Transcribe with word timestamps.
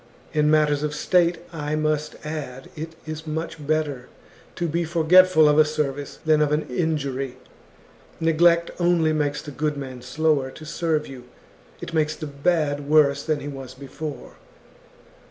In 0.33 0.49
matters 0.49 0.81
of 0.81 0.95
state, 0.95 1.37
I 1.53 1.75
must 1.75 2.15
add, 2.25 2.71
it 2.75 2.95
is 3.05 3.27
much 3.27 3.67
better 3.67 4.07
to 4.55 4.67
be 4.67 4.83
forgetful 4.83 5.47
of 5.47 5.59
a 5.59 5.63
service 5.63 6.17
than 6.25 6.41
of 6.41 6.51
an 6.51 6.63
injury. 6.71 7.37
Neglect 8.19 8.71
only 8.79 9.13
makes 9.13 9.43
the 9.43 9.51
good 9.51 9.77
man 9.77 10.01
slower 10.01 10.49
to 10.49 10.65
serve 10.65 11.05
you, 11.05 11.25
it 11.81 11.93
makes 11.93 12.15
the 12.15 12.25
bad 12.25 12.89
worse 12.89 13.21
than 13.23 13.41
he 13.41 13.47
was 13.47 13.75
before. 13.75 14.37